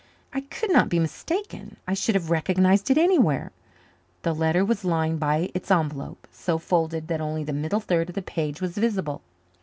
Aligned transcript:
I 0.33 0.41
could 0.41 0.71
not 0.73 0.89
be 0.89 0.97
mistaken 0.97 1.77
I 1.87 1.93
should 1.93 2.15
have 2.15 2.31
recognized 2.31 2.89
it 2.89 2.97
anywhere. 2.97 3.51
The 4.23 4.33
letter 4.33 4.65
was 4.65 4.83
lying 4.83 5.19
by 5.19 5.51
its 5.53 5.69
envelope, 5.69 6.27
so 6.31 6.57
folded 6.57 7.07
that 7.07 7.21
only 7.21 7.43
the 7.43 7.53
middle 7.53 7.79
third 7.81 8.09
of 8.09 8.15
the 8.15 8.23
page 8.23 8.61
was 8.61 8.75
visible. 8.79 9.21